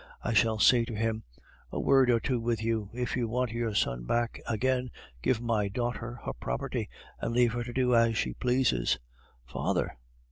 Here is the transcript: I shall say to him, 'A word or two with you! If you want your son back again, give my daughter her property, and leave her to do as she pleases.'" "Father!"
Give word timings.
I 0.23 0.33
shall 0.33 0.57
say 0.57 0.83
to 0.85 0.95
him, 0.95 1.21
'A 1.71 1.79
word 1.79 2.09
or 2.09 2.19
two 2.19 2.39
with 2.39 2.63
you! 2.63 2.89
If 2.91 3.15
you 3.15 3.27
want 3.27 3.51
your 3.51 3.75
son 3.75 4.03
back 4.03 4.41
again, 4.47 4.89
give 5.21 5.39
my 5.39 5.67
daughter 5.67 6.19
her 6.25 6.33
property, 6.33 6.89
and 7.19 7.35
leave 7.35 7.53
her 7.53 7.63
to 7.63 7.71
do 7.71 7.93
as 7.93 8.17
she 8.17 8.33
pleases.'" 8.33 8.97
"Father!" 9.45 9.99